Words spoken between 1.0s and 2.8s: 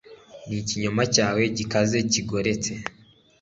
cyawe gikaze, kigoretse